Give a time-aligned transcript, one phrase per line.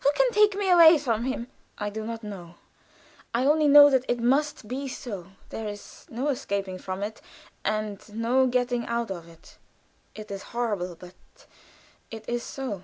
[0.00, 1.46] Who can take me away from him?"
[1.78, 2.56] "I do not know.
[3.32, 5.28] I only know that it must be so.
[5.50, 7.20] There is no escaping from it,
[7.64, 9.58] and no getting out of it.
[10.16, 11.14] It is horrible, but
[12.10, 12.82] it is so.